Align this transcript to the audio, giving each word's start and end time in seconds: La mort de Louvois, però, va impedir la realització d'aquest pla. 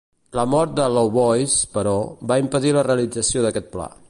La 0.37 0.45
mort 0.53 0.73
de 0.79 0.87
Louvois, 0.95 1.59
però, 1.77 1.95
va 2.33 2.41
impedir 2.47 2.77
la 2.79 2.89
realització 2.93 3.49
d'aquest 3.49 3.75
pla. 3.79 3.93